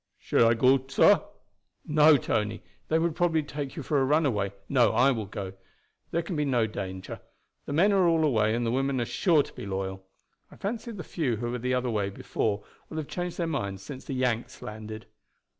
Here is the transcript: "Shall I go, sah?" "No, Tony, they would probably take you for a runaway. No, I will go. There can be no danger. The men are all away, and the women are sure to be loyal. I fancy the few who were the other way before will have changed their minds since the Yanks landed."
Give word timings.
"Shall 0.17 0.47
I 0.49 0.55
go, 0.55 0.83
sah?" 0.87 1.25
"No, 1.85 2.17
Tony, 2.17 2.63
they 2.87 2.97
would 2.97 3.13
probably 3.15 3.43
take 3.43 3.75
you 3.75 3.83
for 3.83 4.01
a 4.01 4.03
runaway. 4.03 4.51
No, 4.67 4.93
I 4.93 5.11
will 5.11 5.27
go. 5.27 5.53
There 6.09 6.23
can 6.23 6.35
be 6.35 6.43
no 6.43 6.65
danger. 6.65 7.19
The 7.67 7.73
men 7.73 7.93
are 7.93 8.07
all 8.07 8.23
away, 8.23 8.55
and 8.55 8.65
the 8.65 8.71
women 8.71 8.99
are 8.99 9.05
sure 9.05 9.43
to 9.43 9.53
be 9.53 9.67
loyal. 9.67 10.03
I 10.49 10.55
fancy 10.55 10.91
the 10.91 11.03
few 11.03 11.35
who 11.35 11.51
were 11.51 11.59
the 11.59 11.75
other 11.75 11.91
way 11.91 12.09
before 12.09 12.63
will 12.89 12.97
have 12.97 13.07
changed 13.07 13.37
their 13.37 13.45
minds 13.45 13.83
since 13.83 14.03
the 14.03 14.15
Yanks 14.15 14.63
landed." 14.63 15.05